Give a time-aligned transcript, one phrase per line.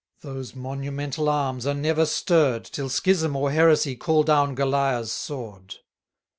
[0.21, 5.75] Those monumental arms are never stirr'd, Till schism or heresy call down Goliah's sword.